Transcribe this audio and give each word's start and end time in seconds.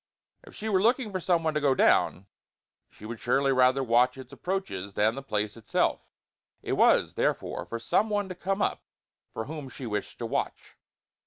If 0.41 0.55
she 0.55 0.67
were 0.67 0.81
looking 0.81 1.11
for 1.11 1.19
some 1.19 1.43
one 1.43 1.53
to 1.53 1.61
go 1.61 1.75
down, 1.75 2.25
she 2.89 3.05
would 3.05 3.19
surely 3.19 3.51
rather 3.51 3.83
watch 3.83 4.17
its 4.17 4.33
approaches 4.33 4.95
than 4.95 5.13
the 5.13 5.21
place 5.21 5.55
itself. 5.55 6.09
It 6.63 6.73
was, 6.73 7.13
therefore, 7.13 7.67
for 7.67 7.77
some 7.77 8.09
one 8.09 8.27
to 8.27 8.33
come 8.33 8.63
up 8.63 8.81
for 9.31 9.45
whom 9.45 9.69
she 9.69 9.85
wished 9.85 10.17
to 10.17 10.25
watch. 10.25 10.75